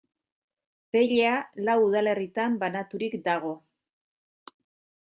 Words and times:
Pella 0.95 1.33
lau 1.67 1.75
udalerritan 1.89 2.57
banaturik 2.65 3.21
dago. 3.31 3.57